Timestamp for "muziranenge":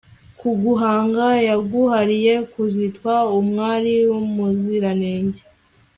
4.33-5.41